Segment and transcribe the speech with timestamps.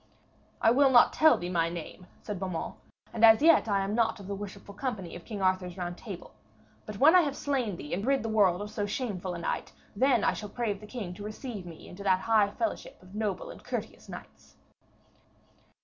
[0.63, 2.73] 'I will not tell thee my name,' said Beaumains.
[3.13, 6.31] 'And as yet I am not of the worshipful company of King Arthur's Round Table.
[6.87, 9.73] But when I have slain thee and rid the world of so shameful a knight,
[9.95, 13.51] then shall I crave the king to receive me into that high fellowship of noble
[13.51, 14.55] and courteous knights.'